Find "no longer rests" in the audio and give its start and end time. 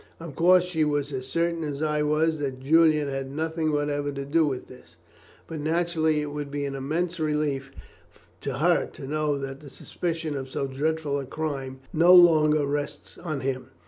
11.93-13.19